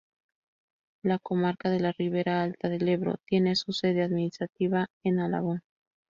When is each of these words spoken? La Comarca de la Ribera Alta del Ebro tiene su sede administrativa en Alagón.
La 1.03 1.19
Comarca 1.19 1.69
de 1.69 1.79
la 1.79 1.91
Ribera 1.91 2.41
Alta 2.41 2.69
del 2.69 2.89
Ebro 2.89 3.17
tiene 3.27 3.55
su 3.55 3.71
sede 3.71 4.01
administrativa 4.01 4.87
en 5.03 5.19
Alagón. 5.19 5.61